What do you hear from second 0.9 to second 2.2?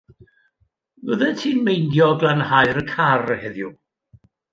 Fyddet ti'n meindio